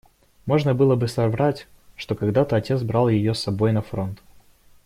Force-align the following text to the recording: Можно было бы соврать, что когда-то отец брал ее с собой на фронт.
Можно 0.47 0.73
было 0.73 0.95
бы 0.95 1.07
соврать, 1.07 1.67
что 1.95 2.15
когда-то 2.15 2.55
отец 2.55 2.81
брал 2.81 3.07
ее 3.07 3.35
с 3.35 3.39
собой 3.41 3.71
на 3.71 3.83
фронт. 3.83 4.17